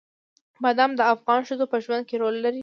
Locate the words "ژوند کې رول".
1.83-2.35